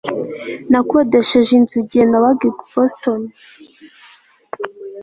[0.71, 3.21] Nakodesheje inzu igihe nabaga i Boston